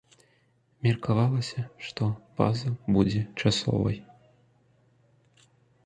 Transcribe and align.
Меркавалася, 0.87 1.61
што 1.89 2.09
база 2.41 2.73
будзе 2.99 3.21
часовай. 3.43 3.97